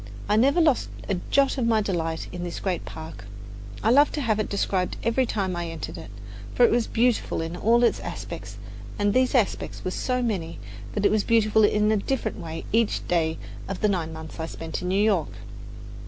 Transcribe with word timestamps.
I 0.27 0.35
never 0.35 0.59
lost 0.59 0.89
a 1.07 1.17
jot 1.29 1.59
of 1.59 1.67
my 1.67 1.79
delight 1.79 2.27
in 2.31 2.43
this 2.43 2.59
great 2.59 2.85
park. 2.85 3.25
I 3.83 3.91
loved 3.91 4.15
to 4.15 4.21
have 4.21 4.39
it 4.39 4.49
described 4.49 4.97
every 5.03 5.27
time 5.27 5.55
I 5.55 5.67
entered 5.69 5.95
it; 5.95 6.09
for 6.55 6.65
it 6.65 6.71
was 6.71 6.87
beautiful 6.87 7.39
in 7.39 7.55
all 7.55 7.83
its 7.83 7.99
aspects, 7.99 8.57
and 8.97 9.13
these 9.13 9.35
aspects 9.35 9.85
were 9.85 9.91
so 9.91 10.23
many 10.23 10.57
that 10.93 11.05
it 11.05 11.11
was 11.11 11.23
beautiful 11.23 11.63
in 11.63 11.91
a 11.91 11.97
different 11.97 12.39
way 12.39 12.65
each 12.73 13.07
day 13.07 13.37
of 13.67 13.81
the 13.81 13.89
nine 13.89 14.11
months 14.11 14.39
I 14.39 14.47
spent 14.47 14.81
in 14.81 14.87
New 14.87 15.03
York. 15.03 15.29